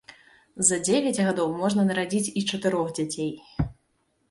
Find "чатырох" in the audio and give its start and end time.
2.49-2.87